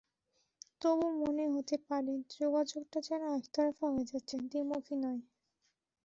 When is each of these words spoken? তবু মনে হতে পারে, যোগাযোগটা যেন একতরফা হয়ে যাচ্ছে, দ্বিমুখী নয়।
তবু 0.81 1.05
মনে 1.21 1.45
হতে 1.47 1.75
পারে, 1.87 2.13
যোগাযোগটা 2.37 2.99
যেন 3.01 3.21
একতরফা 3.37 3.85
হয়ে 3.87 4.09
যাচ্ছে, 4.11 4.35
দ্বিমুখী 4.43 4.95
নয়। 4.95 5.21